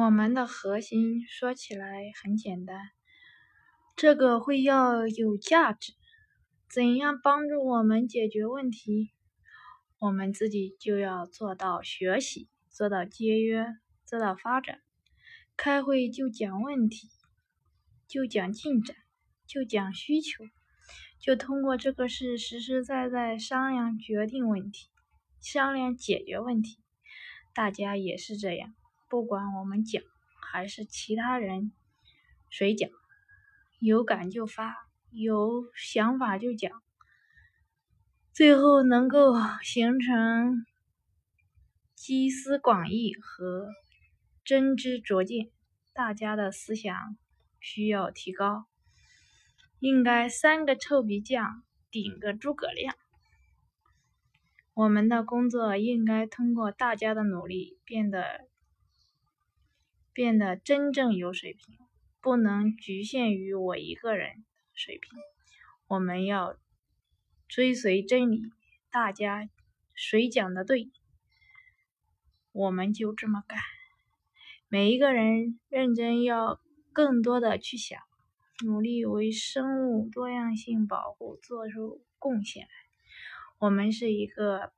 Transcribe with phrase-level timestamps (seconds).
[0.00, 2.88] 我们的核心说起来很简单，
[3.96, 5.92] 这个会要有价值。
[6.70, 9.10] 怎样帮助我们解决问题？
[9.98, 13.66] 我们自己就要做到学习，做到节约，
[14.06, 14.80] 做到发展。
[15.54, 17.10] 开会就讲问题，
[18.08, 18.96] 就讲进展，
[19.46, 20.44] 就讲需求，
[21.18, 24.88] 就通过这个事实实在在商量决定问题，
[25.42, 26.78] 商量解决问题。
[27.52, 28.74] 大家也是这样。
[29.10, 30.00] 不管我们讲
[30.40, 31.72] 还是其他人
[32.48, 32.88] 谁讲，
[33.80, 34.76] 有感就发，
[35.10, 36.80] 有想法就讲，
[38.32, 40.64] 最后能够形成
[41.96, 43.70] 集思广益和
[44.44, 45.50] 真知灼见。
[45.92, 47.18] 大家的思想
[47.58, 48.66] 需要提高，
[49.80, 52.94] 应该三个臭皮匠顶个诸葛亮。
[54.72, 58.48] 我们的工作应该通过大家的努力变得。
[60.12, 61.78] 变得真正有水平，
[62.20, 64.44] 不能局限于我一个人
[64.74, 65.18] 水平。
[65.86, 66.56] 我们要
[67.48, 68.42] 追随真理，
[68.90, 69.48] 大家
[69.94, 70.90] 谁讲的对，
[72.52, 73.58] 我们就这么干。
[74.68, 76.60] 每一个人认真要
[76.92, 78.00] 更多的去想，
[78.64, 82.68] 努力为生物多样性保护做出贡献。
[83.58, 84.72] 我们是一个。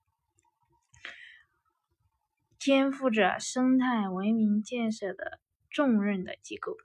[2.65, 6.77] 肩负着生态文明建设的重任的机构，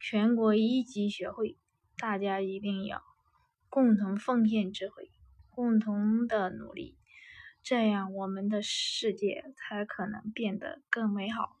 [0.00, 1.58] 全国一级学会，
[1.98, 3.02] 大家一定要
[3.68, 5.10] 共同奉献智慧，
[5.50, 6.96] 共同的努力，
[7.62, 11.58] 这样我们的世界才可能变得更美好。